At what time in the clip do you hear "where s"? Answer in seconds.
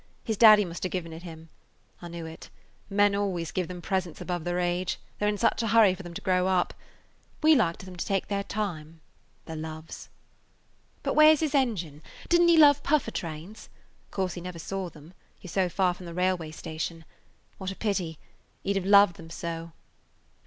11.13-11.41